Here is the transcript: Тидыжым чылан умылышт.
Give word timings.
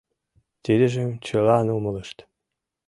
Тидыжым 0.63 1.09
чылан 1.25 1.67
умылышт. 1.75 2.17